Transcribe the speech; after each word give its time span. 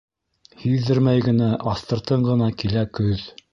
Һиҙҙермәй 0.63 1.21
генә, 1.27 1.51
аҫтыртын 1.73 2.27
ғына 2.33 2.51
килә 2.65 2.87
көҙ. 3.01 3.25